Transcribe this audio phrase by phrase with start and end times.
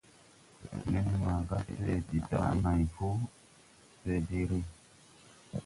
[0.91, 3.07] Nen maaga se de daʼ nãy po,
[3.99, 4.59] se de re.